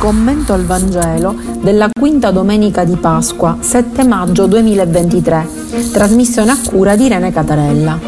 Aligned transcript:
commento 0.00 0.54
al 0.54 0.64
Vangelo 0.64 1.36
della 1.60 1.90
quinta 1.92 2.30
domenica 2.30 2.84
di 2.84 2.96
Pasqua, 2.96 3.58
7 3.60 4.02
maggio 4.04 4.46
2023, 4.46 5.46
trasmissione 5.92 6.52
a 6.52 6.58
cura 6.64 6.96
di 6.96 7.04
Irene 7.04 7.30
Catarella. 7.30 7.98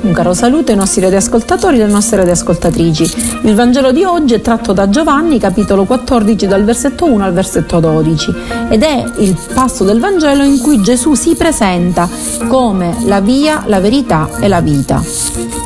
Un 0.00 0.12
caro 0.14 0.32
saluto 0.32 0.70
ai 0.70 0.78
nostri 0.78 1.02
radioascoltatori 1.02 1.78
e 1.78 1.82
alle 1.82 1.92
nostre 1.92 2.16
radioascoltatrici. 2.16 3.42
Il 3.42 3.54
Vangelo 3.54 3.92
di 3.92 4.02
oggi 4.02 4.32
è 4.32 4.40
tratto 4.40 4.72
da 4.72 4.88
Giovanni, 4.88 5.38
capitolo 5.38 5.84
14, 5.84 6.46
dal 6.46 6.64
versetto 6.64 7.04
1 7.04 7.22
al 7.22 7.34
versetto 7.34 7.80
12, 7.80 8.34
ed 8.70 8.82
è 8.82 9.04
il 9.18 9.36
passo 9.52 9.84
del 9.84 10.00
Vangelo 10.00 10.42
in 10.42 10.58
cui 10.58 10.80
Gesù 10.80 11.12
si 11.12 11.34
presenta 11.34 12.08
come 12.48 12.96
la 13.04 13.20
via, 13.20 13.64
la 13.66 13.78
verità 13.78 14.30
e 14.40 14.48
la 14.48 14.62
vita. 14.62 15.02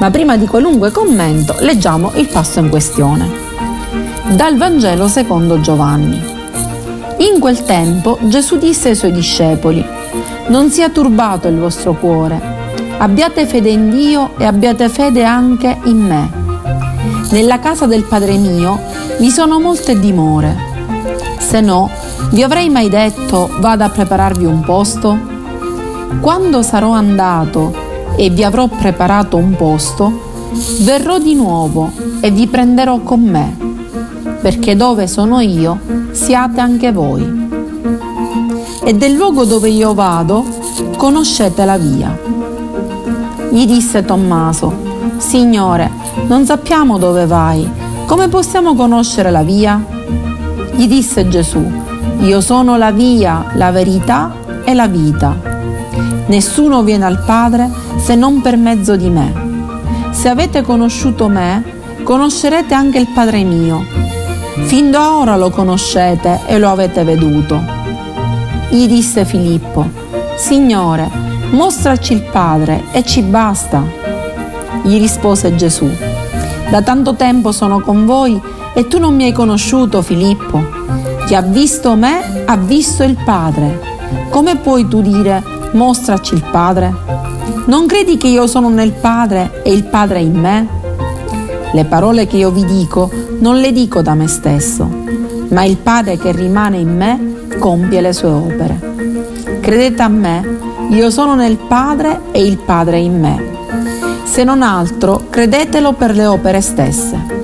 Ma 0.00 0.10
prima 0.10 0.36
di 0.36 0.48
qualunque 0.48 0.90
commento, 0.90 1.54
leggiamo 1.60 2.10
il 2.16 2.26
passo 2.26 2.58
in 2.58 2.70
questione. 2.70 3.47
Dal 4.34 4.58
Vangelo 4.58 5.08
secondo 5.08 5.58
Giovanni. 5.58 6.22
In 7.18 7.40
quel 7.40 7.64
tempo 7.64 8.18
Gesù 8.24 8.58
disse 8.58 8.90
ai 8.90 8.94
suoi 8.94 9.10
discepoli, 9.10 9.82
Non 10.48 10.70
sia 10.70 10.90
turbato 10.90 11.48
il 11.48 11.56
vostro 11.56 11.94
cuore, 11.94 12.38
abbiate 12.98 13.46
fede 13.46 13.70
in 13.70 13.88
Dio 13.88 14.36
e 14.36 14.44
abbiate 14.44 14.90
fede 14.90 15.24
anche 15.24 15.78
in 15.84 16.04
me. 16.04 16.30
Nella 17.30 17.58
casa 17.58 17.86
del 17.86 18.04
Padre 18.04 18.36
mio 18.36 18.78
vi 19.18 19.30
sono 19.30 19.58
molte 19.58 19.98
dimore. 19.98 20.54
Se 21.38 21.62
no, 21.62 21.90
vi 22.30 22.42
avrei 22.42 22.68
mai 22.68 22.90
detto 22.90 23.48
vada 23.60 23.86
a 23.86 23.90
prepararvi 23.90 24.44
un 24.44 24.60
posto? 24.60 25.18
Quando 26.20 26.62
sarò 26.62 26.90
andato 26.90 27.74
e 28.14 28.28
vi 28.28 28.44
avrò 28.44 28.66
preparato 28.66 29.38
un 29.38 29.56
posto, 29.56 30.50
verrò 30.80 31.18
di 31.18 31.34
nuovo 31.34 31.90
e 32.20 32.30
vi 32.30 32.46
prenderò 32.46 32.98
con 32.98 33.20
me 33.22 33.67
perché 34.40 34.76
dove 34.76 35.06
sono 35.06 35.40
io 35.40 35.78
siate 36.12 36.60
anche 36.60 36.92
voi. 36.92 37.46
E 38.84 38.94
del 38.94 39.12
luogo 39.12 39.44
dove 39.44 39.68
io 39.68 39.94
vado 39.94 40.44
conoscete 40.96 41.64
la 41.64 41.76
via. 41.76 42.16
Gli 43.50 43.66
disse 43.66 44.04
Tommaso, 44.04 44.72
Signore, 45.16 45.90
non 46.26 46.44
sappiamo 46.44 46.98
dove 46.98 47.26
vai, 47.26 47.68
come 48.06 48.28
possiamo 48.28 48.74
conoscere 48.74 49.30
la 49.30 49.42
via? 49.42 49.84
Gli 50.74 50.86
disse 50.86 51.28
Gesù, 51.28 51.64
io 52.20 52.40
sono 52.40 52.76
la 52.76 52.90
via, 52.90 53.50
la 53.54 53.70
verità 53.70 54.34
e 54.64 54.74
la 54.74 54.86
vita. 54.86 55.36
Nessuno 56.26 56.82
viene 56.82 57.04
al 57.04 57.22
Padre 57.24 57.70
se 57.96 58.14
non 58.14 58.40
per 58.40 58.56
mezzo 58.56 58.96
di 58.96 59.10
me. 59.10 59.46
Se 60.10 60.28
avete 60.28 60.62
conosciuto 60.62 61.28
me, 61.28 61.62
conoscerete 62.02 62.74
anche 62.74 62.98
il 62.98 63.08
Padre 63.08 63.42
mio 63.44 64.07
Fin 64.66 64.90
da 64.90 65.16
ora 65.16 65.36
lo 65.36 65.50
conoscete 65.50 66.40
e 66.46 66.58
lo 66.58 66.70
avete 66.70 67.04
veduto. 67.04 67.60
Gli 68.68 68.86
disse 68.86 69.24
Filippo, 69.24 69.88
Signore, 70.36 71.10
mostraci 71.50 72.12
il 72.12 72.22
Padre 72.22 72.84
e 72.92 73.04
ci 73.04 73.22
basta. 73.22 73.82
Gli 74.82 74.98
rispose 74.98 75.54
Gesù, 75.54 75.88
da 76.70 76.82
tanto 76.82 77.14
tempo 77.14 77.50
sono 77.50 77.80
con 77.80 78.04
voi 78.04 78.40
e 78.74 78.86
tu 78.86 78.98
non 78.98 79.14
mi 79.14 79.24
hai 79.24 79.32
conosciuto, 79.32 80.02
Filippo. 80.02 80.62
Chi 81.26 81.34
ha 81.34 81.40
visto 81.40 81.96
me 81.96 82.44
ha 82.44 82.56
visto 82.56 83.02
il 83.02 83.16
Padre. 83.24 83.80
Come 84.28 84.56
puoi 84.56 84.86
tu 84.86 85.00
dire, 85.00 85.42
mostraci 85.72 86.34
il 86.34 86.44
Padre? 86.50 86.94
Non 87.66 87.86
credi 87.86 88.16
che 88.16 88.28
io 88.28 88.46
sono 88.46 88.68
nel 88.68 88.92
Padre 88.92 89.62
e 89.62 89.72
il 89.72 89.84
Padre 89.84 90.20
in 90.20 90.38
me? 90.38 90.68
Le 91.72 91.84
parole 91.84 92.26
che 92.26 92.36
io 92.36 92.50
vi 92.50 92.64
dico 92.64 93.10
non 93.40 93.58
le 93.58 93.72
dico 93.72 94.02
da 94.02 94.14
me 94.14 94.26
stesso, 94.26 94.88
ma 95.50 95.62
il 95.64 95.76
Padre 95.76 96.18
che 96.18 96.32
rimane 96.32 96.78
in 96.78 96.96
me 96.96 97.36
compie 97.58 98.00
le 98.00 98.12
sue 98.12 98.30
opere. 98.30 98.80
Credete 99.60 100.02
a 100.02 100.08
me, 100.08 100.58
io 100.90 101.10
sono 101.10 101.34
nel 101.34 101.56
Padre 101.56 102.20
e 102.32 102.42
il 102.42 102.58
Padre 102.58 102.98
in 102.98 103.20
me. 103.20 103.56
Se 104.24 104.44
non 104.44 104.62
altro, 104.62 105.26
credetelo 105.30 105.92
per 105.92 106.14
le 106.14 106.26
opere 106.26 106.60
stesse. 106.60 107.36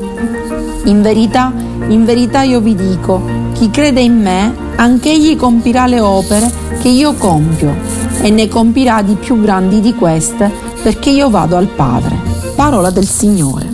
In 0.84 1.00
verità, 1.00 1.52
in 1.88 2.04
verità 2.04 2.42
io 2.42 2.60
vi 2.60 2.74
dico, 2.74 3.22
chi 3.52 3.70
crede 3.70 4.00
in 4.00 4.20
me, 4.20 4.54
anche 4.76 5.10
egli 5.10 5.36
compirà 5.36 5.86
le 5.86 6.00
opere 6.00 6.50
che 6.80 6.88
io 6.88 7.14
compio 7.14 7.74
e 8.20 8.30
ne 8.30 8.48
compirà 8.48 9.00
di 9.02 9.14
più 9.14 9.40
grandi 9.40 9.80
di 9.80 9.94
queste, 9.94 10.50
perché 10.82 11.10
io 11.10 11.30
vado 11.30 11.56
al 11.56 11.68
Padre. 11.68 12.32
Parola 12.54 12.90
del 12.90 13.06
Signore 13.06 13.73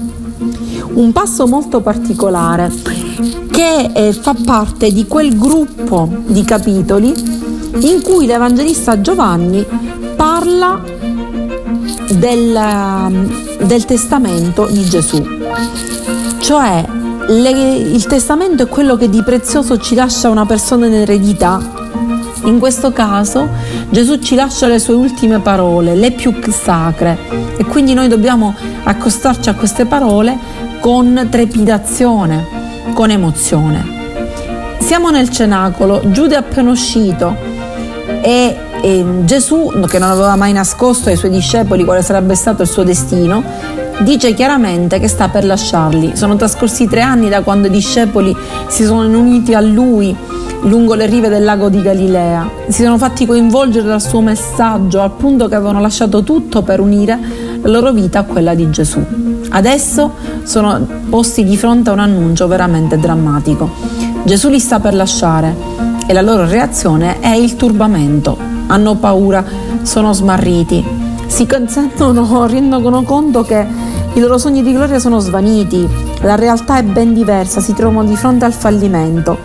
un 0.94 1.12
passo 1.12 1.46
molto 1.46 1.80
particolare 1.80 2.72
che 3.50 3.90
eh, 3.92 4.12
fa 4.12 4.34
parte 4.44 4.90
di 4.92 5.06
quel 5.06 5.36
gruppo 5.36 6.08
di 6.26 6.42
capitoli 6.44 7.12
in 7.80 8.00
cui 8.02 8.26
l'Evangelista 8.26 9.00
Giovanni 9.00 9.64
parla 10.16 10.82
del, 12.12 12.60
del 13.62 13.84
testamento 13.84 14.66
di 14.66 14.84
Gesù. 14.84 15.22
Cioè 16.38 16.84
le, 17.28 17.50
il 17.76 18.06
testamento 18.06 18.64
è 18.64 18.66
quello 18.66 18.96
che 18.96 19.08
di 19.08 19.22
prezioso 19.22 19.78
ci 19.78 19.94
lascia 19.94 20.28
una 20.28 20.46
persona 20.46 20.86
in 20.86 20.94
eredità. 20.94 21.78
In 22.44 22.58
questo 22.58 22.90
caso 22.90 23.48
Gesù 23.90 24.18
ci 24.18 24.34
lascia 24.34 24.66
le 24.66 24.78
sue 24.78 24.94
ultime 24.94 25.40
parole, 25.40 25.94
le 25.94 26.12
più 26.12 26.34
sacre, 26.50 27.18
e 27.56 27.64
quindi 27.66 27.92
noi 27.92 28.08
dobbiamo 28.08 28.54
accostarci 28.82 29.50
a 29.50 29.54
queste 29.54 29.84
parole 29.84 30.38
con 30.80 31.28
trepidazione, 31.30 32.46
con 32.94 33.10
emozione. 33.10 33.98
Siamo 34.78 35.10
nel 35.10 35.28
cenacolo, 35.28 36.00
Giuda 36.06 36.36
è 36.36 36.38
appena 36.38 36.70
uscito 36.70 37.36
e, 38.22 38.56
e 38.82 39.04
Gesù, 39.24 39.72
che 39.86 39.98
non 39.98 40.10
aveva 40.10 40.34
mai 40.36 40.52
nascosto 40.52 41.10
ai 41.10 41.16
suoi 41.16 41.30
discepoli 41.30 41.84
quale 41.84 42.02
sarebbe 42.02 42.34
stato 42.34 42.62
il 42.62 42.68
suo 42.68 42.82
destino, 42.82 43.42
dice 44.00 44.32
chiaramente 44.32 44.98
che 44.98 45.06
sta 45.06 45.28
per 45.28 45.44
lasciarli. 45.44 46.16
Sono 46.16 46.36
trascorsi 46.36 46.86
tre 46.86 47.02
anni 47.02 47.28
da 47.28 47.42
quando 47.42 47.66
i 47.66 47.70
discepoli 47.70 48.34
si 48.68 48.84
sono 48.84 49.18
uniti 49.18 49.54
a 49.54 49.60
lui 49.60 50.16
lungo 50.62 50.94
le 50.94 51.06
rive 51.06 51.28
del 51.28 51.44
lago 51.44 51.68
di 51.68 51.82
Galilea. 51.82 52.50
Si 52.68 52.82
sono 52.82 52.98
fatti 52.98 53.26
coinvolgere 53.26 53.86
dal 53.86 54.02
suo 54.02 54.20
messaggio 54.22 55.00
al 55.00 55.12
punto 55.12 55.46
che 55.46 55.54
avevano 55.54 55.80
lasciato 55.80 56.22
tutto 56.22 56.62
per 56.62 56.80
unire 56.80 57.18
la 57.62 57.68
loro 57.68 57.92
vita 57.92 58.20
a 58.20 58.24
quella 58.24 58.54
di 58.54 58.70
Gesù. 58.70 59.29
Adesso 59.50 60.12
sono 60.44 60.86
posti 61.08 61.44
di 61.44 61.56
fronte 61.56 61.90
a 61.90 61.92
un 61.92 61.98
annuncio 61.98 62.46
veramente 62.46 62.98
drammatico. 62.98 63.68
Gesù 64.24 64.48
li 64.48 64.60
sta 64.60 64.78
per 64.80 64.94
lasciare 64.94 65.54
e 66.06 66.12
la 66.12 66.22
loro 66.22 66.46
reazione 66.46 67.20
è 67.20 67.34
il 67.34 67.56
turbamento. 67.56 68.36
Hanno 68.68 68.94
paura, 68.94 69.44
sono 69.82 70.12
smarriti, 70.12 70.84
si 71.26 71.46
consentono, 71.46 72.46
rendono 72.48 73.02
conto 73.02 73.42
che 73.42 73.66
i 74.12 74.20
loro 74.20 74.38
sogni 74.38 74.62
di 74.62 74.72
gloria 74.72 74.98
sono 74.98 75.18
svaniti, 75.18 75.88
la 76.22 76.34
realtà 76.34 76.78
è 76.78 76.82
ben 76.82 77.12
diversa, 77.12 77.60
si 77.60 77.74
trovano 77.74 78.08
di 78.08 78.16
fronte 78.16 78.44
al 78.44 78.52
fallimento. 78.52 79.38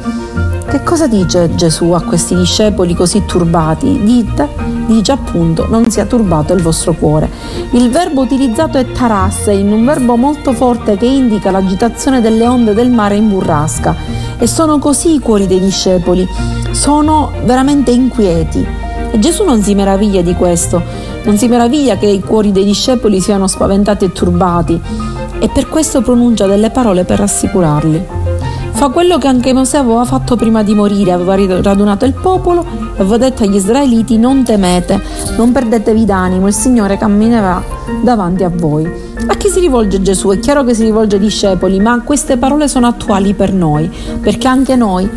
Che 0.76 0.84
cosa 0.84 1.08
dice 1.08 1.56
Gesù 1.56 1.92
a 1.92 2.02
questi 2.02 2.36
discepoli 2.36 2.94
così 2.96 3.24
turbati? 3.24 3.98
Dite, 4.04 4.50
dice 4.88 5.14
appunto, 5.14 5.68
non 5.70 5.90
sia 5.90 6.04
turbato 6.06 6.52
il 6.52 6.62
vostro 6.62 6.92
cuore. 6.92 7.32
Il 7.72 7.90
verbo 7.90 8.24
utilizzato 8.24 8.78
è 8.78 8.92
tarasse, 8.92 9.54
in 9.54 9.72
un 9.72 9.86
verbo 9.86 10.18
molto 10.18 10.52
forte 10.52 10.98
che 10.98 11.06
indica 11.06 11.50
l'agitazione 11.50 12.20
delle 12.20 12.46
onde 12.46 12.74
del 12.74 12.92
mare 12.92 13.16
in 13.16 13.30
burrasca. 13.30 13.96
E 14.38 14.48
sono 14.48 14.78
così 14.78 15.14
i 15.14 15.20
cuori 15.20 15.48
dei 15.48 15.62
discepoli, 15.62 16.28
sono 16.72 17.32
veramente 17.46 17.92
inquieti. 17.92 18.68
E 19.12 19.18
Gesù 19.18 19.46
non 19.46 19.64
si 19.64 19.76
meraviglia 19.76 20.22
di 20.22 20.36
questo, 20.36 20.84
non 21.24 21.38
si 21.38 21.48
meraviglia 21.48 21.96
che 21.96 22.08
i 22.08 22.20
cuori 22.20 22.52
dei 22.52 22.66
discepoli 22.66 23.22
siano 23.22 23.48
spaventati 23.48 24.04
e 24.04 24.12
turbati, 24.12 24.82
e 25.40 25.48
per 25.48 25.70
questo 25.70 26.02
pronuncia 26.02 26.48
delle 26.48 26.70
parole 26.70 27.06
per 27.06 27.20
rassicurarli. 27.20 28.25
Fa 28.76 28.90
quello 28.90 29.18
che 29.18 29.28
anche 29.28 29.54
Mosè 29.54 29.78
aveva 29.78 30.04
fatto 30.04 30.36
prima 30.36 30.62
di 30.62 30.76
morire, 30.76 31.14
aveva 31.14 31.62
radunato 31.62 32.04
il 32.04 32.14
popolo 32.14 32.66
e 32.96 33.02
aveva 33.02 33.18
detto 33.18 33.44
agli 33.44 33.56
israeliti 33.56 34.18
non 34.18 34.44
temete, 34.44 35.02
non 35.38 35.54
perdetevi 35.54 36.04
d'animo, 36.04 36.48
il 36.48 36.54
Signore 36.54 36.98
camminerà 36.98 37.64
davanti 38.04 38.44
a 38.44 38.52
voi. 38.54 38.86
A 39.28 39.36
chi 39.38 39.48
si 39.48 39.62
rivolge 39.62 40.02
Gesù? 40.02 40.30
È 40.30 40.40
chiaro 40.40 40.66
che 40.66 40.74
si 40.74 40.84
rivolge 40.84 41.16
ai 41.16 41.22
discepoli, 41.22 41.80
ma 41.80 42.02
queste 42.02 42.36
parole 42.36 42.68
sono 42.68 42.86
attuali 42.86 43.34
per 43.34 43.54
noi, 43.54 43.90
perché 44.20 44.48
anche 44.48 44.76
noi 44.76 45.10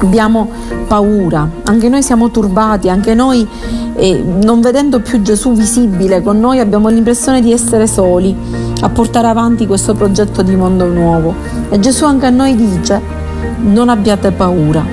abbiamo 0.00 0.48
paura, 0.86 1.50
anche 1.64 1.88
noi 1.88 2.02
siamo 2.02 2.30
turbati, 2.30 2.88
anche 2.88 3.12
noi 3.12 3.46
eh, 3.96 4.22
non 4.22 4.60
vedendo 4.60 5.00
più 5.00 5.20
Gesù 5.20 5.52
visibile 5.52 6.22
con 6.22 6.38
noi 6.38 6.60
abbiamo 6.60 6.88
l'impressione 6.88 7.40
di 7.40 7.52
essere 7.52 7.88
soli 7.88 8.34
a 8.80 8.88
portare 8.88 9.28
avanti 9.28 9.66
questo 9.66 9.94
progetto 9.94 10.42
di 10.42 10.54
mondo 10.54 10.86
nuovo. 10.86 11.34
E 11.70 11.78
Gesù 11.78 12.04
anche 12.04 12.26
a 12.26 12.30
noi 12.30 12.54
dice, 12.54 13.00
non 13.60 13.88
abbiate 13.88 14.30
paura, 14.30 14.84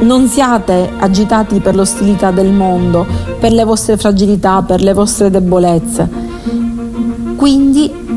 non 0.00 0.26
siate 0.26 0.90
agitati 0.98 1.60
per 1.60 1.74
l'ostilità 1.74 2.30
del 2.30 2.52
mondo, 2.52 3.06
per 3.38 3.52
le 3.52 3.64
vostre 3.64 3.96
fragilità, 3.96 4.62
per 4.62 4.82
le 4.82 4.92
vostre 4.92 5.30
debolezze. 5.30 6.08
Quindi 7.36 8.08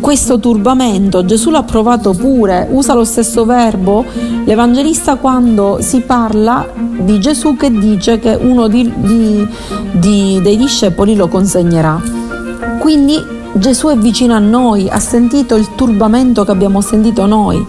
questo 0.00 0.40
turbamento 0.40 1.24
Gesù 1.24 1.50
l'ha 1.50 1.62
provato 1.62 2.12
pure, 2.12 2.66
usa 2.70 2.92
lo 2.92 3.04
stesso 3.04 3.44
verbo 3.44 4.04
l'Evangelista 4.44 5.16
quando 5.16 5.78
si 5.80 6.00
parla 6.00 6.68
di 6.98 7.20
Gesù 7.20 7.56
che 7.56 7.70
dice 7.70 8.18
che 8.18 8.34
uno 8.34 8.66
di, 8.66 8.92
di, 8.96 9.46
di, 9.92 10.40
dei 10.42 10.56
discepoli 10.56 11.14
lo 11.14 11.28
consegnerà. 11.28 12.21
Quindi 12.82 13.16
Gesù 13.52 13.90
è 13.90 13.96
vicino 13.96 14.34
a 14.34 14.40
noi, 14.40 14.88
ha 14.90 14.98
sentito 14.98 15.54
il 15.54 15.76
turbamento 15.76 16.44
che 16.44 16.50
abbiamo 16.50 16.80
sentito 16.80 17.26
noi, 17.26 17.64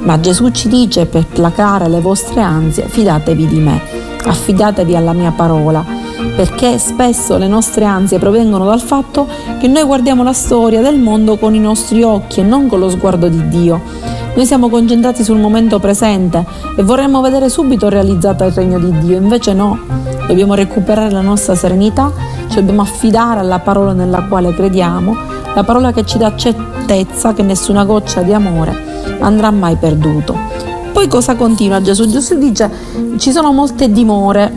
ma 0.00 0.18
Gesù 0.18 0.50
ci 0.50 0.66
dice 0.66 1.06
per 1.06 1.24
placare 1.24 1.88
le 1.88 2.00
vostre 2.00 2.40
ansie 2.40 2.88
fidatevi 2.88 3.46
di 3.46 3.60
me, 3.60 3.80
affidatevi 4.24 4.96
alla 4.96 5.12
mia 5.12 5.30
parola 5.30 5.84
perché 6.34 6.78
spesso 6.78 7.36
le 7.38 7.46
nostre 7.46 7.84
ansie 7.84 8.18
provengono 8.18 8.64
dal 8.64 8.80
fatto 8.80 9.28
che 9.58 9.68
noi 9.68 9.84
guardiamo 9.84 10.22
la 10.22 10.32
storia 10.32 10.80
del 10.80 10.98
mondo 10.98 11.36
con 11.36 11.54
i 11.54 11.60
nostri 11.60 12.02
occhi 12.02 12.40
e 12.40 12.42
non 12.42 12.66
con 12.66 12.80
lo 12.80 12.90
sguardo 12.90 13.28
di 13.28 13.48
Dio. 13.48 13.80
Noi 14.36 14.44
siamo 14.44 14.68
concentrati 14.68 15.24
sul 15.24 15.38
momento 15.38 15.78
presente 15.78 16.44
e 16.76 16.82
vorremmo 16.82 17.22
vedere 17.22 17.48
subito 17.48 17.88
realizzato 17.88 18.44
il 18.44 18.52
regno 18.52 18.78
di 18.78 18.98
Dio, 18.98 19.16
invece 19.16 19.54
no, 19.54 19.78
dobbiamo 20.26 20.52
recuperare 20.52 21.10
la 21.10 21.22
nostra 21.22 21.54
serenità, 21.54 22.12
ci 22.48 22.56
dobbiamo 22.56 22.82
affidare 22.82 23.40
alla 23.40 23.60
parola 23.60 23.94
nella 23.94 24.24
quale 24.24 24.52
crediamo, 24.52 25.16
la 25.54 25.64
parola 25.64 25.90
che 25.90 26.04
ci 26.04 26.18
dà 26.18 26.36
certezza 26.36 27.32
che 27.32 27.42
nessuna 27.42 27.86
goccia 27.86 28.20
di 28.20 28.34
amore 28.34 28.76
andrà 29.20 29.50
mai 29.50 29.76
perduto. 29.76 30.36
Poi 30.92 31.08
cosa 31.08 31.34
continua 31.34 31.80
Gesù? 31.80 32.06
Gesù 32.06 32.36
dice 32.36 32.70
ci 33.16 33.32
sono 33.32 33.52
molte 33.52 33.90
dimore 33.90 34.52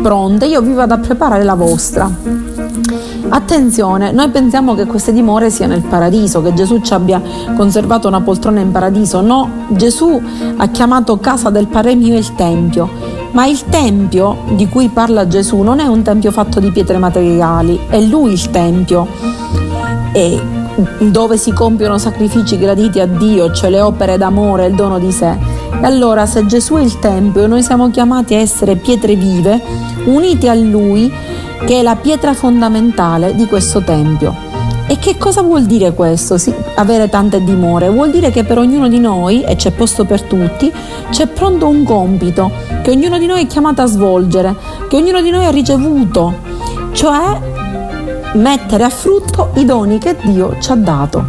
pronte, 0.00 0.46
io 0.46 0.60
vi 0.62 0.72
vado 0.72 0.94
a 0.94 0.98
preparare 0.98 1.42
la 1.42 1.54
vostra. 1.54 2.08
Attenzione, 3.28 4.12
noi 4.12 4.28
pensiamo 4.30 4.74
che 4.74 4.86
queste 4.86 5.12
dimore 5.12 5.50
siano 5.50 5.74
il 5.74 5.82
paradiso, 5.82 6.42
che 6.42 6.52
Gesù 6.54 6.80
ci 6.80 6.92
abbia 6.92 7.22
conservato 7.56 8.08
una 8.08 8.20
poltrona 8.20 8.60
in 8.60 8.70
paradiso. 8.70 9.20
No, 9.20 9.48
Gesù 9.68 10.20
ha 10.56 10.68
chiamato 10.68 11.18
casa 11.18 11.50
del 11.50 11.68
Padre 11.68 11.94
mio 11.94 12.16
il 12.16 12.34
Tempio, 12.34 12.88
ma 13.32 13.46
il 13.46 13.62
Tempio 13.68 14.38
di 14.54 14.68
cui 14.68 14.88
parla 14.88 15.26
Gesù 15.26 15.60
non 15.60 15.78
è 15.78 15.86
un 15.86 16.02
Tempio 16.02 16.32
fatto 16.32 16.58
di 16.60 16.70
pietre 16.70 16.98
materiali, 16.98 17.78
è 17.88 18.00
Lui 18.00 18.32
il 18.32 18.50
Tempio. 18.50 19.06
E 20.12 20.58
dove 20.98 21.36
si 21.36 21.52
compiono 21.52 21.98
sacrifici 21.98 22.58
graditi 22.58 23.00
a 23.00 23.06
Dio, 23.06 23.52
cioè 23.52 23.70
le 23.70 23.80
opere 23.80 24.16
d'amore, 24.16 24.66
il 24.66 24.74
dono 24.74 24.98
di 24.98 25.12
sé. 25.12 25.36
E 25.80 25.86
allora 25.86 26.26
se 26.26 26.46
Gesù 26.46 26.74
è 26.74 26.80
il 26.80 26.98
Tempio, 26.98 27.46
noi 27.46 27.62
siamo 27.62 27.90
chiamati 27.90 28.34
a 28.34 28.38
essere 28.38 28.76
pietre 28.76 29.14
vive, 29.14 29.60
uniti 30.06 30.48
a 30.48 30.54
Lui, 30.54 31.12
che 31.64 31.80
è 31.80 31.82
la 31.82 31.96
pietra 31.96 32.34
fondamentale 32.34 33.34
di 33.34 33.46
questo 33.46 33.82
Tempio. 33.82 34.48
E 34.86 34.98
che 34.98 35.16
cosa 35.16 35.42
vuol 35.42 35.66
dire 35.66 35.92
questo? 35.92 36.36
Sì, 36.36 36.52
avere 36.74 37.08
tante 37.08 37.44
dimore? 37.44 37.88
Vuol 37.88 38.10
dire 38.10 38.30
che 38.30 38.42
per 38.42 38.58
ognuno 38.58 38.88
di 38.88 38.98
noi, 38.98 39.42
e 39.42 39.54
c'è 39.54 39.70
posto 39.70 40.04
per 40.04 40.22
tutti, 40.22 40.72
c'è 41.10 41.28
pronto 41.28 41.68
un 41.68 41.84
compito 41.84 42.50
che 42.82 42.90
ognuno 42.90 43.18
di 43.18 43.26
noi 43.26 43.42
è 43.42 43.46
chiamato 43.46 43.82
a 43.82 43.86
svolgere, 43.86 44.56
che 44.88 44.96
ognuno 44.96 45.20
di 45.20 45.30
noi 45.30 45.46
ha 45.46 45.50
ricevuto, 45.50 46.34
cioè 46.92 47.38
mettere 48.34 48.82
a 48.82 48.90
frutto 48.90 49.50
i 49.54 49.64
doni 49.64 49.98
che 49.98 50.16
Dio 50.22 50.56
ci 50.60 50.72
ha 50.72 50.76
dato 50.76 51.24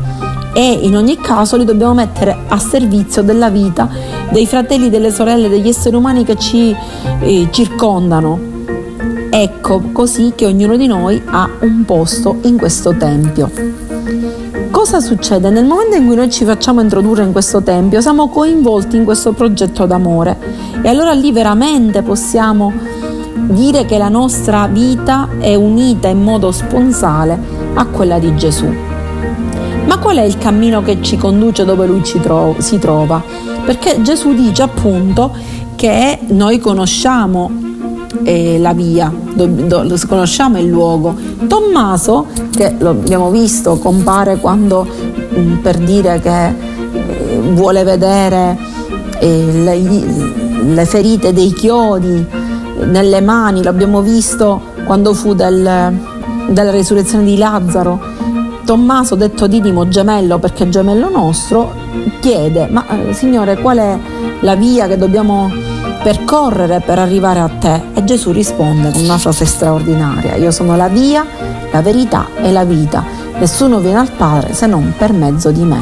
e 0.54 0.80
in 0.82 0.96
ogni 0.96 1.18
caso 1.18 1.56
li 1.56 1.66
dobbiamo 1.66 1.94
mettere 1.94 2.36
a 2.48 2.60
servizio 2.60 3.22
della 3.22 3.50
vita 3.50 3.90
dei 4.32 4.46
fratelli, 4.46 4.90
delle 4.90 5.12
sorelle, 5.12 5.50
degli 5.50 5.68
esseri 5.68 5.96
umani 5.96 6.24
che 6.24 6.38
ci 6.38 6.76
eh, 7.22 7.48
circondano. 7.52 8.51
Ecco 9.34 9.80
così 9.94 10.34
che 10.36 10.46
ognuno 10.46 10.76
di 10.76 10.88
noi 10.88 11.22
ha 11.24 11.50
un 11.62 11.86
posto 11.86 12.40
in 12.44 12.58
questo 12.58 12.94
tempio. 12.98 13.50
Cosa 14.70 15.00
succede? 15.00 15.50
Nel 15.50 15.64
momento 15.64 15.96
in 15.96 16.06
cui 16.06 16.16
noi 16.16 16.30
ci 16.30 16.44
facciamo 16.44 16.82
introdurre 16.82 17.24
in 17.24 17.32
questo 17.32 17.64
tempio, 17.64 18.02
siamo 18.02 18.28
coinvolti 18.28 18.98
in 18.98 19.06
questo 19.06 19.32
progetto 19.32 19.86
d'amore 19.86 20.38
e 20.82 20.90
allora 20.90 21.14
lì 21.14 21.32
veramente 21.32 22.02
possiamo 22.02 22.74
dire 23.34 23.86
che 23.86 23.98
la 23.98 24.10
nostra 24.10 24.68
vita 24.68 25.30
è 25.40 25.56
unita 25.56 26.10
in 26.10 26.22
modo 26.22 26.52
sponsale 26.52 27.40
a 27.74 27.86
quella 27.86 28.20
di 28.20 28.36
Gesù. 28.36 28.68
Ma 29.86 29.98
qual 29.98 30.18
è 30.18 30.24
il 30.24 30.38
cammino 30.40 30.82
che 30.82 31.02
ci 31.02 31.16
conduce 31.16 31.64
dove 31.64 31.88
lui 31.88 32.02
tro- 32.02 32.56
si 32.58 32.80
trova? 32.80 33.24
Perché 33.64 34.02
Gesù 34.02 34.34
dice 34.34 34.62
appunto 34.62 35.34
che 35.78 36.20
noi 36.28 36.60
conosciamo 36.60 37.70
eh, 38.24 38.58
la 38.60 38.74
via, 38.74 39.12
do, 39.34 39.46
do, 39.46 39.98
conosciamo 40.08 40.60
il 40.60 40.68
luogo. 40.68 41.16
Tommaso, 41.48 42.28
che 42.56 42.76
lo 42.78 42.90
abbiamo 42.90 43.30
visto, 43.30 43.78
compare 43.78 44.38
quando 44.38 44.86
mm, 44.88 45.58
per 45.58 45.78
dire 45.78 46.20
che 46.20 46.48
eh, 46.48 47.42
vuole 47.54 47.84
vedere 47.84 48.58
eh, 49.20 49.52
le, 49.64 50.74
le 50.74 50.86
ferite 50.86 51.34
dei 51.34 51.54
chiodi 51.54 52.26
nelle 52.86 53.22
mani, 53.22 53.64
l'abbiamo 53.64 54.02
visto 54.02 54.62
quando 54.86 55.14
fu 55.14 55.34
del, 55.34 55.98
della 56.50 56.72
risurrezione 56.72 57.24
di 57.24 57.38
Lazzaro. 57.38 58.20
Tommaso, 58.66 59.16
detto 59.16 59.48
Didimo 59.48 59.88
gemello 59.88 60.38
perché 60.38 60.70
gemello 60.70 61.10
nostro, 61.10 61.74
chiede, 62.20 62.68
ma 62.70 62.86
eh, 62.88 63.14
Signore 63.14 63.58
qual 63.58 63.78
è 63.78 63.98
la 64.42 64.56
via 64.56 64.88
che 64.88 64.98
dobbiamo 64.98 65.52
percorrere 66.04 66.82
per 66.82 67.00
arrivare 67.00 67.40
a 67.40 67.50
te? 67.50 67.91
Gesù 68.12 68.32
risponde 68.32 68.92
con 68.92 69.04
una 69.04 69.18
frase 69.18 69.46
straordinaria, 69.46 70.36
io 70.36 70.52
sono 70.52 70.76
la 70.76 70.90
via, 70.90 71.26
la 71.72 71.82
verità 71.82 72.28
e 72.42 72.52
la 72.52 72.66
vita, 72.66 73.06
nessuno 73.40 73.80
viene 73.80 74.00
al 74.00 74.12
Padre 74.12 74.54
se 74.54 74.66
non 74.66 74.94
per 74.98 75.14
mezzo 75.14 75.50
di 75.50 75.64
me. 75.64 75.82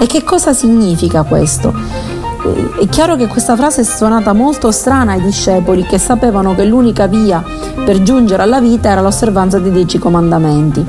E 0.00 0.06
che 0.06 0.24
cosa 0.24 0.52
significa 0.52 1.22
questo? 1.22 1.72
È 2.80 2.88
chiaro 2.88 3.14
che 3.14 3.28
questa 3.28 3.54
frase 3.54 3.82
è 3.82 3.84
suonata 3.84 4.32
molto 4.32 4.72
strana 4.72 5.12
ai 5.12 5.22
discepoli 5.22 5.84
che 5.84 5.98
sapevano 5.98 6.56
che 6.56 6.64
l'unica 6.64 7.06
via 7.06 7.44
per 7.84 8.02
giungere 8.02 8.42
alla 8.42 8.60
vita 8.60 8.88
era 8.88 9.00
l'osservanza 9.00 9.60
dei 9.60 9.70
dieci 9.70 9.98
comandamenti. 9.98 10.84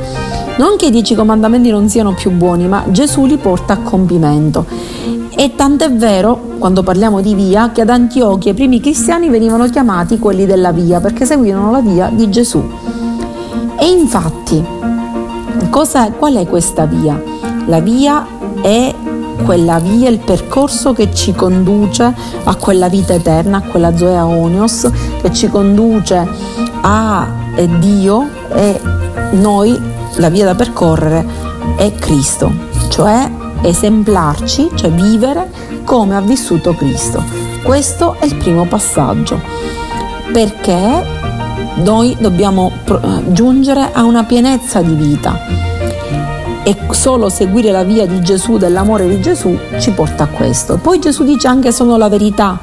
Non 0.58 0.76
che 0.76 0.88
i 0.88 0.92
dieci 0.92 1.14
comandamenti 1.14 1.70
non 1.70 1.88
siano 1.88 2.16
più 2.16 2.32
buoni, 2.32 2.68
ma 2.68 2.86
Gesù 2.88 3.28
li 3.28 3.38
porta 3.38 3.74
a 3.74 3.78
compimento. 3.78 4.66
E 5.40 5.56
tant'è 5.56 5.90
vero, 5.90 6.38
quando 6.60 6.84
parliamo 6.84 7.22
di 7.22 7.34
via, 7.34 7.72
che 7.72 7.80
ad 7.80 7.90
Antiochia 7.90 8.52
i 8.52 8.54
primi 8.54 8.82
cristiani 8.82 9.30
venivano 9.30 9.70
chiamati 9.70 10.20
quelli 10.20 10.46
della 10.46 10.74
via, 10.74 11.00
perché 11.00 11.26
seguivano 11.26 11.72
la 11.72 11.80
via 11.80 12.10
di 12.14 12.30
Gesù. 12.30 12.62
E 13.80 13.90
infatti, 13.90 14.62
cosa, 15.70 16.12
qual 16.12 16.34
è 16.36 16.46
questa 16.46 16.84
via? 16.84 17.24
La 17.68 17.80
via 17.80 18.28
è 18.62 18.94
quella 19.46 19.80
via, 19.80 20.10
il 20.10 20.20
percorso 20.20 20.92
che 20.92 21.14
ci 21.14 21.32
conduce 21.32 22.14
a 22.44 22.56
quella 22.56 22.90
vita 22.90 23.14
eterna, 23.14 23.60
a 23.60 23.62
quella 23.62 23.96
Zoea 23.96 24.26
Onios, 24.26 24.92
che 25.22 25.32
ci 25.32 25.48
conduce 25.48 26.28
a 26.82 27.26
Dio 27.80 28.28
e 28.54 28.78
noi 29.36 29.80
la 30.18 30.28
via 30.28 30.44
da 30.44 30.56
percorrere 30.56 31.26
è 31.78 31.94
Cristo, 31.94 32.52
cioè 32.90 33.48
esemplarci, 33.62 34.70
cioè 34.76 34.92
vivere 34.92 35.50
come 35.84 36.16
ha 36.16 36.22
vissuto 36.22 36.74
Cristo. 36.74 37.24
Questo 37.64 38.16
è 38.20 38.26
il 38.26 38.36
primo 38.36 38.66
passaggio, 38.66 39.40
perché 40.32 41.18
noi 41.84 42.16
dobbiamo 42.20 42.72
giungere 43.28 43.90
a 43.92 44.04
una 44.04 44.24
pienezza 44.24 44.82
di 44.82 44.94
vita 44.94 45.68
e 46.64 46.76
solo 46.92 47.30
seguire 47.30 47.72
la 47.72 47.84
via 47.84 48.06
di 48.06 48.22
Gesù, 48.22 48.58
dell'amore 48.58 49.08
di 49.08 49.22
Gesù, 49.22 49.58
ci 49.80 49.92
porta 49.92 50.24
a 50.24 50.28
questo. 50.28 50.78
Poi 50.78 51.00
Gesù 51.00 51.24
dice 51.24 51.48
anche 51.48 51.72
sono 51.72 51.98
la 51.98 52.10
verità 52.10 52.60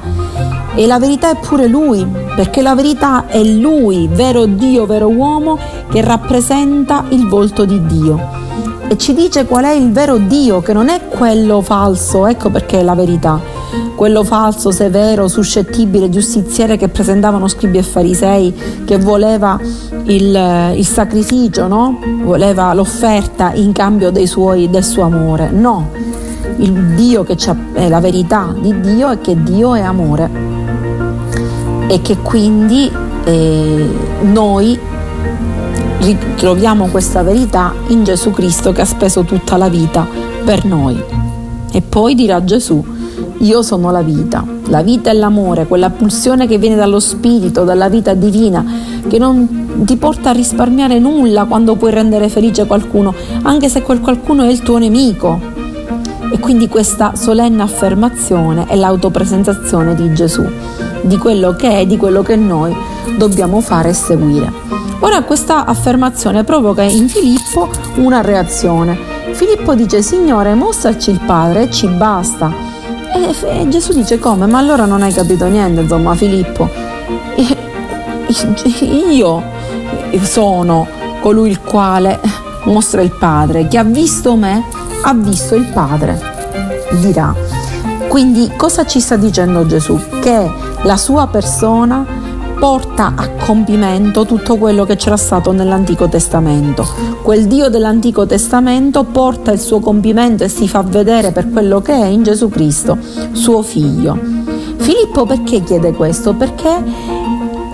e 0.75 0.85
la 0.85 0.99
verità 0.99 1.31
è 1.31 1.35
pure 1.35 1.67
Lui, 1.67 2.05
perché 2.35 2.61
la 2.61 2.75
verità 2.75 3.25
è 3.27 3.43
Lui, 3.43 4.07
vero 4.11 4.45
Dio, 4.45 4.85
vero 4.85 5.07
uomo, 5.09 5.57
che 5.89 6.01
rappresenta 6.01 7.05
il 7.09 7.27
volto 7.27 7.65
di 7.65 7.83
Dio. 7.85 8.46
E 8.89 8.97
ci 8.97 9.13
dice 9.13 9.45
qual 9.45 9.65
è 9.65 9.71
il 9.71 9.91
vero 9.91 10.17
Dio, 10.17 10.61
che 10.61 10.73
non 10.73 10.89
è 10.89 11.07
quello 11.07 11.61
falso, 11.61 12.25
ecco 12.25 12.49
perché 12.49 12.79
è 12.79 12.83
la 12.83 12.95
verità 12.95 13.57
quello 13.97 14.23
falso, 14.23 14.69
severo, 14.69 15.27
suscettibile, 15.27 16.07
giustiziere 16.09 16.77
che 16.77 16.87
presentavano 16.87 17.47
scribi 17.47 17.79
e 17.79 17.83
farisei, 17.83 18.53
che 18.85 18.99
voleva 18.99 19.59
il, 20.03 20.73
il 20.75 20.85
sacrificio, 20.85 21.67
no? 21.67 21.99
voleva 22.21 22.71
l'offerta 22.75 23.53
in 23.53 23.71
cambio 23.71 24.11
suoi, 24.27 24.69
del 24.69 24.83
suo 24.83 25.01
amore. 25.01 25.49
No, 25.49 25.89
il 26.57 26.71
Dio 26.93 27.23
che 27.23 27.35
è 27.73 27.89
la 27.89 27.99
verità 27.99 28.53
di 28.57 28.79
Dio 28.81 29.09
è 29.09 29.19
che 29.19 29.35
Dio 29.41 29.73
è 29.73 29.81
amore 29.81 30.29
e 31.87 31.99
che 32.01 32.17
quindi 32.17 32.91
eh, 33.23 33.89
noi 34.21 34.79
ritroviamo 35.99 36.87
questa 36.87 37.23
verità 37.23 37.73
in 37.87 38.03
Gesù 38.03 38.31
Cristo 38.31 38.71
che 38.71 38.81
ha 38.81 38.85
speso 38.85 39.23
tutta 39.23 39.57
la 39.57 39.69
vita 39.69 40.07
per 40.43 40.65
noi. 40.65 41.01
E 41.71 41.81
poi 41.81 42.15
dirà 42.15 42.43
Gesù, 42.43 42.83
io 43.39 43.61
sono 43.61 43.91
la 43.91 44.01
vita. 44.01 44.45
La 44.65 44.81
vita 44.81 45.09
è 45.09 45.13
l'amore, 45.13 45.65
quella 45.65 45.89
pulsione 45.89 46.47
che 46.47 46.57
viene 46.57 46.75
dallo 46.75 46.99
Spirito, 46.99 47.63
dalla 47.63 47.89
vita 47.89 48.13
divina, 48.13 48.65
che 49.07 49.17
non 49.17 49.83
ti 49.85 49.95
porta 49.97 50.29
a 50.29 50.33
risparmiare 50.33 50.99
nulla 50.99 51.45
quando 51.45 51.75
puoi 51.75 51.91
rendere 51.91 52.29
felice 52.29 52.65
qualcuno, 52.65 53.13
anche 53.43 53.69
se 53.69 53.81
quel 53.81 54.01
qualcuno 54.01 54.43
è 54.43 54.49
il 54.49 54.61
tuo 54.61 54.77
nemico. 54.77 55.39
E 56.31 56.39
quindi 56.39 56.67
questa 56.67 57.15
solenne 57.15 57.61
affermazione 57.61 58.65
è 58.67 58.75
l'autopresentazione 58.75 59.95
di 59.95 60.13
Gesù, 60.13 60.45
di 61.01 61.17
quello 61.17 61.55
che 61.55 61.79
è, 61.79 61.85
di 61.85 61.95
quello 61.95 62.21
che 62.21 62.35
noi 62.35 62.75
dobbiamo 63.17 63.61
fare 63.61 63.89
e 63.89 63.93
seguire. 63.93 64.76
Ora 65.07 65.23
questa 65.23 65.63
affermazione 65.63 66.43
provoca 66.43 66.81
in 66.83 67.07
Filippo 67.07 67.69
una 67.95 68.19
reazione. 68.19 68.99
Filippo 69.31 69.73
dice 69.73 70.01
Signore 70.01 70.53
mostraci 70.53 71.11
il 71.11 71.21
Padre 71.25 71.61
e 71.61 71.71
ci 71.71 71.87
basta. 71.87 72.51
E, 73.15 73.61
e 73.61 73.69
Gesù 73.69 73.93
dice 73.93 74.19
come? 74.19 74.47
Ma 74.47 74.57
allora 74.57 74.83
non 74.83 75.01
hai 75.01 75.13
capito 75.13 75.45
niente, 75.45 75.79
insomma 75.79 76.13
Filippo. 76.13 76.69
Io 79.09 79.43
sono 80.23 80.85
colui 81.21 81.51
il 81.51 81.61
quale 81.61 82.19
mostra 82.65 83.01
il 83.01 83.11
Padre. 83.11 83.65
Chi 83.69 83.77
ha 83.77 83.85
visto 83.85 84.35
me 84.35 84.61
ha 85.03 85.13
visto 85.13 85.55
il 85.55 85.67
Padre, 85.67 86.21
dirà. 86.99 87.33
Quindi 88.09 88.51
cosa 88.57 88.85
ci 88.85 88.99
sta 88.99 89.15
dicendo 89.15 89.65
Gesù? 89.65 89.97
Che 90.19 90.51
la 90.81 90.97
sua 90.97 91.27
persona 91.27 92.05
porta 92.59 93.13
a 93.15 93.29
compimento 93.29 94.25
tutto 94.25 94.57
quello 94.57 94.83
che 94.83 94.95
c'era 94.95 95.17
stato 95.17 95.51
nell'Antico 95.51 96.09
Testamento. 96.09 96.85
Quel 97.21 97.45
Dio 97.45 97.69
dell'Antico 97.69 98.25
Testamento 98.25 99.03
porta 99.03 99.51
il 99.51 99.59
suo 99.59 99.79
compimento 99.79 100.43
e 100.43 100.47
si 100.49 100.67
fa 100.67 100.81
vedere 100.81 101.31
per 101.31 101.49
quello 101.49 101.81
che 101.81 101.93
è 101.93 102.05
in 102.05 102.23
Gesù 102.23 102.49
Cristo, 102.49 102.97
suo 103.31 103.61
figlio. 103.61 104.17
Filippo 104.77 105.25
perché 105.25 105.61
chiede 105.61 105.93
questo? 105.93 106.33
Perché 106.33 106.83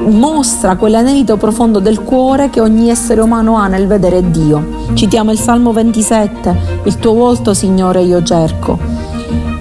mostra 0.06 0.76
quell'anelito 0.76 1.38
profondo 1.38 1.80
del 1.80 2.02
cuore 2.02 2.50
che 2.50 2.60
ogni 2.60 2.90
essere 2.90 3.22
umano 3.22 3.56
ha 3.58 3.68
nel 3.68 3.88
vedere 3.88 4.30
Dio. 4.32 4.82
Citiamo 4.94 5.32
il 5.32 5.40
Salmo 5.40 5.72
27, 5.72 6.82
il 6.84 6.98
tuo 6.98 7.14
volto 7.14 7.54
Signore 7.54 8.02
io 8.02 8.22
cerco. 8.22 8.78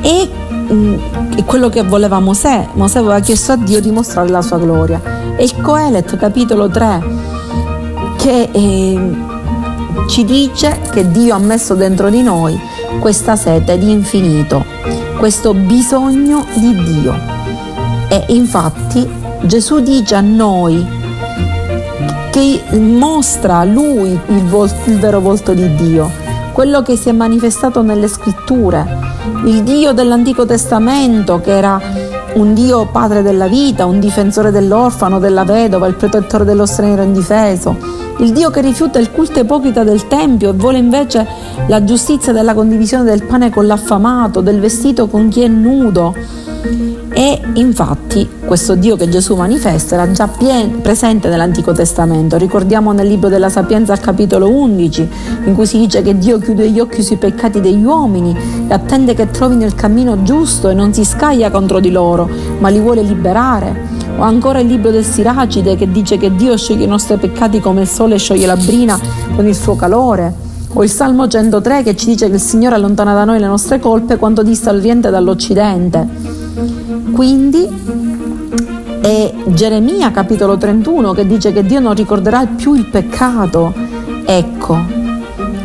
E 0.01 0.29
quello 1.45 1.69
che 1.69 1.83
voleva 1.83 2.19
Mosè, 2.21 2.69
Mosè 2.75 2.99
aveva 2.99 3.21
chiesto 3.21 3.53
a 3.53 3.57
Dio 3.57 3.81
di 3.81 3.91
mostrare 3.91 4.29
la 4.29 4.43
sua 4.43 4.59
gloria. 4.59 5.01
E 5.37 5.45
il 5.45 5.61
Coelet, 5.61 6.17
capitolo 6.17 6.69
3, 6.69 7.03
che 8.17 8.49
eh, 8.53 9.17
ci 10.09 10.25
dice 10.25 10.79
che 10.91 11.11
Dio 11.11 11.35
ha 11.35 11.39
messo 11.39 11.75
dentro 11.75 12.09
di 12.09 12.23
noi 12.23 12.59
questa 13.01 13.37
sete 13.37 13.79
di 13.79 13.91
infinito, 13.91 14.65
questo 15.19 15.55
bisogno 15.55 16.47
di 16.55 16.75
Dio. 16.85 17.15
E 18.09 18.25
infatti 18.29 19.09
Gesù 19.43 19.81
dice 19.81 20.15
a 20.15 20.21
noi 20.21 21.01
che 22.31 22.63
mostra 22.79 23.65
lui 23.65 24.19
il, 24.27 24.45
volto, 24.45 24.91
il 24.91 24.99
vero 24.99 25.21
volto 25.21 25.53
di 25.53 25.75
Dio, 25.75 26.11
quello 26.53 26.83
che 26.83 26.97
si 26.97 27.09
è 27.09 27.13
manifestato 27.13 27.83
nelle 27.83 28.09
scritture, 28.09 28.85
il 29.45 29.63
Dio 29.63 29.93
dell'Antico 29.93 30.45
Testamento 30.47 31.41
che 31.41 31.57
era 31.57 31.81
un 32.35 32.55
Dio 32.55 32.87
padre 32.87 33.23
della 33.23 33.47
vita, 33.47 33.87
un 33.87 33.99
difensore 33.99 34.51
dell'orfano, 34.51 35.19
della 35.19 35.45
vedova, 35.45 35.87
il 35.87 35.95
protettore 35.95 36.45
dello 36.45 36.67
straniero 36.67 37.03
indifeso, 37.03 37.77
il 38.19 38.33
Dio 38.33 38.51
che 38.51 38.61
rifiuta 38.61 38.99
il 38.99 39.11
culto 39.11 39.41
ipocrita 39.41 39.83
del 39.83 40.07
Tempio 40.07 40.51
e 40.51 40.53
vuole 40.53 40.79
invece 40.79 41.27
la 41.67 41.83
giustizia 41.85 42.33
della 42.33 42.55
condivisione 42.55 43.05
del 43.05 43.25
pane 43.25 43.51
con 43.51 43.67
l'affamato, 43.67 44.41
del 44.41 44.61
vestito 44.61 45.09
con 45.09 45.29
chi 45.29 45.43
è 45.43 45.49
nudo 45.49 46.15
e 47.13 47.41
infatti 47.55 48.29
questo 48.47 48.75
Dio 48.75 48.97
che 48.97 49.09
Gesù 49.09 49.35
manifesta 49.35 49.97
era 49.97 50.11
già 50.13 50.29
pien- 50.29 50.81
presente 50.81 51.29
nell'Antico 51.29 51.73
Testamento. 51.73 52.37
Ricordiamo 52.37 52.93
nel 52.93 53.09
libro 53.09 53.29
della 53.29 53.49
Sapienza 53.49 53.93
al 53.93 54.01
capitolo 54.01 54.49
11, 54.49 55.09
in 55.45 55.55
cui 55.55 55.67
si 55.67 55.79
dice 55.79 56.03
che 56.03 56.17
Dio 56.17 56.39
chiude 56.39 56.71
gli 56.71 56.79
occhi 56.79 57.03
sui 57.03 57.17
peccati 57.17 57.61
degli 57.61 57.83
uomini 57.83 58.37
e 58.69 58.73
attende 58.73 59.15
che 59.15 59.31
trovino 59.31 59.65
il 59.65 59.75
cammino 59.75 60.23
giusto 60.23 60.69
e 60.69 60.75
non 60.75 60.95
si 60.95 61.05
scaglia 61.05 61.51
contro 61.51 61.81
di 61.81 61.91
loro, 61.91 62.29
ma 62.59 62.69
li 62.69 62.79
vuole 62.79 63.03
liberare. 63.03 63.91
O 64.17 64.23
ancora 64.23 64.61
il 64.61 64.69
libro 64.69 64.91
del 64.91 65.05
Siracide 65.05 65.75
che 65.75 65.91
dice 65.91 66.17
che 66.17 66.35
Dio 66.35 66.57
scioglie 66.57 66.85
i 66.85 66.89
nostri 66.89 67.17
peccati 67.17 67.61
come 67.61 67.81
il 67.81 67.89
sole 67.89 68.19
scioglie 68.19 68.47
la 68.47 68.57
brina 68.57 68.99
con 69.35 69.47
il 69.47 69.55
suo 69.55 69.75
calore. 69.75 70.51
O 70.75 70.83
il 70.83 70.91
Salmo 70.91 71.29
103 71.29 71.83
che 71.83 71.97
ci 71.97 72.07
dice 72.07 72.29
che 72.29 72.35
il 72.35 72.41
Signore 72.41 72.77
allontana 72.77 73.15
da 73.15 73.25
noi 73.25 73.39
le 73.39 73.47
nostre 73.47 73.79
colpe 73.79 74.17
quando 74.17 74.43
dista 74.43 74.73
l'Oriente 74.73 75.11
dall'Occidente. 75.11 76.42
Quindi 77.13 77.69
è 79.03 79.35
Geremia 79.47 80.11
capitolo 80.11 80.57
31 80.57 81.13
che 81.13 81.27
dice 81.27 81.53
che 81.53 81.65
Dio 81.65 81.81
non 81.81 81.95
ricorderà 81.95 82.47
più 82.47 82.75
il 82.75 82.87
peccato. 82.87 83.73
Ecco, 84.25 84.79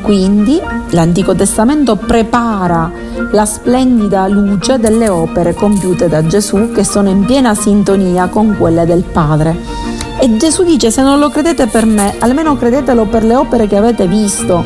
quindi 0.01 0.59
l'Antico 0.89 1.35
Testamento 1.35 1.95
prepara 1.95 2.91
la 3.31 3.45
splendida 3.45 4.27
luce 4.27 4.77
delle 4.79 5.09
opere 5.09 5.53
compiute 5.53 6.07
da 6.07 6.25
Gesù 6.25 6.71
che 6.71 6.83
sono 6.83 7.09
in 7.09 7.25
piena 7.25 7.55
sintonia 7.55 8.27
con 8.27 8.55
quelle 8.57 8.85
del 8.85 9.03
Padre. 9.03 9.55
E 10.19 10.35
Gesù 10.37 10.63
dice 10.63 10.91
se 10.91 11.01
non 11.01 11.19
lo 11.19 11.29
credete 11.29 11.67
per 11.67 11.85
me, 11.85 12.15
almeno 12.19 12.57
credetelo 12.57 13.05
per 13.05 13.23
le 13.23 13.35
opere 13.35 13.67
che 13.67 13.77
avete 13.77 14.07
visto. 14.07 14.63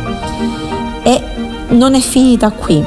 E 1.03 1.21
non 1.69 1.93
è 1.93 1.99
finita 1.99 2.51
qui. 2.51 2.83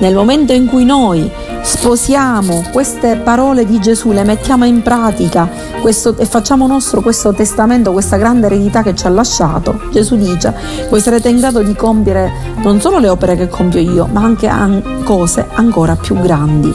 Nel 0.00 0.14
momento 0.14 0.52
in 0.52 0.66
cui 0.66 0.84
noi 0.84 1.30
sposiamo 1.64 2.62
queste 2.72 3.16
parole 3.16 3.64
di 3.64 3.80
Gesù, 3.80 4.12
le 4.12 4.22
mettiamo 4.22 4.66
in 4.66 4.82
pratica 4.82 5.48
questo, 5.80 6.14
e 6.18 6.26
facciamo 6.26 6.66
nostro 6.66 7.00
questo 7.00 7.32
testamento, 7.32 7.90
questa 7.90 8.18
grande 8.18 8.46
eredità 8.46 8.82
che 8.82 8.94
ci 8.94 9.06
ha 9.06 9.10
lasciato, 9.10 9.80
Gesù 9.90 10.16
dice, 10.16 10.54
voi 10.90 11.00
sarete 11.00 11.30
in 11.30 11.38
grado 11.38 11.62
di 11.62 11.74
compiere 11.74 12.30
non 12.62 12.80
solo 12.80 12.98
le 12.98 13.08
opere 13.08 13.34
che 13.34 13.48
compio 13.48 13.80
io, 13.80 14.06
ma 14.12 14.22
anche 14.22 14.46
an- 14.46 15.02
cose 15.04 15.46
ancora 15.54 15.96
più 15.96 16.20
grandi. 16.20 16.72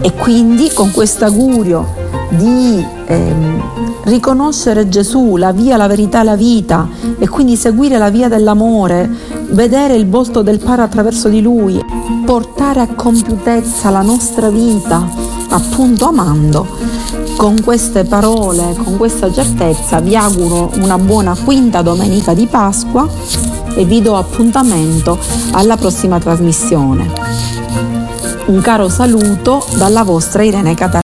E 0.00 0.14
quindi 0.14 0.72
con 0.72 0.90
questo 0.90 1.24
augurio 1.24 1.94
di 2.30 2.84
ehm, 3.06 3.62
riconoscere 4.04 4.88
Gesù, 4.88 5.36
la 5.36 5.52
via, 5.52 5.76
la 5.76 5.86
verità 5.86 6.22
la 6.22 6.36
vita, 6.36 6.88
e 7.18 7.28
quindi 7.28 7.56
seguire 7.56 7.98
la 7.98 8.10
via 8.10 8.28
dell'amore, 8.28 9.08
vedere 9.50 9.94
il 9.94 10.08
volto 10.08 10.42
del 10.42 10.58
Padre 10.58 10.82
attraverso 10.82 11.28
di 11.28 11.40
Lui, 11.40 11.82
portare 12.24 12.80
a 12.80 12.88
compiutezza 12.94 13.90
la 13.90 14.02
nostra 14.02 14.48
vita, 14.48 15.08
appunto 15.48 16.06
amando. 16.06 16.66
Con 17.36 17.62
queste 17.62 18.04
parole, 18.04 18.74
con 18.82 18.96
questa 18.96 19.32
certezza 19.32 20.00
vi 20.00 20.14
auguro 20.14 20.70
una 20.76 20.98
buona 20.98 21.34
quinta 21.34 21.82
domenica 21.82 22.34
di 22.34 22.46
Pasqua 22.46 23.08
e 23.74 23.84
vi 23.84 24.02
do 24.02 24.16
appuntamento 24.16 25.18
alla 25.52 25.76
prossima 25.76 26.18
trasmissione. 26.18 27.12
Un 28.46 28.60
caro 28.60 28.88
saluto 28.88 29.64
dalla 29.76 30.02
vostra 30.02 30.42
Irene 30.42 30.74
Catarina. 30.74 30.98